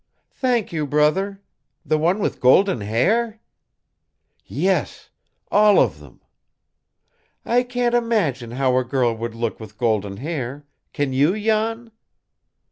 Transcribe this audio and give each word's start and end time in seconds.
"Thank 0.33 0.73
you, 0.73 0.87
brother! 0.87 1.43
The 1.85 1.99
one 1.99 2.17
with 2.17 2.39
golden 2.39 2.81
hair?" 2.81 3.39
"Yes, 4.47 5.11
all 5.51 5.77
of 5.79 5.99
them." 5.99 6.21
"I 7.45 7.61
can't 7.61 7.93
imagine 7.93 8.49
how 8.49 8.75
a 8.79 8.83
girl 8.83 9.13
would 9.13 9.35
look 9.35 9.59
with 9.59 9.77
golden 9.77 10.17
hair; 10.17 10.65
can 10.91 11.13
you, 11.13 11.39
Jan?" 11.39 11.91